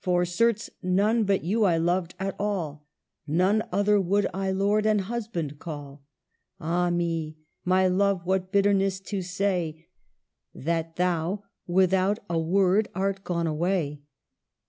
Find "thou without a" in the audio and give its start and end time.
10.96-12.40